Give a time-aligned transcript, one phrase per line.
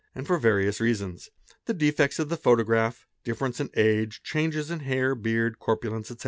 [0.15, 1.29] and for various reasons
[1.65, 6.19] :—the defects of the photograph, differ ence in age, changes in hair, beard, corpulence, etc.